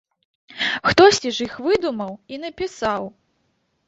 Хтосьці 0.91 1.31
ж 1.35 1.45
іх 1.47 1.53
выдумаў 1.65 2.11
і 2.33 2.39
напісаў! 2.47 3.03